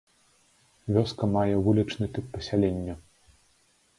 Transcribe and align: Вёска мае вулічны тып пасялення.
Вёска 0.95 1.23
мае 1.35 1.55
вулічны 1.67 2.09
тып 2.15 2.25
пасялення. 2.37 2.95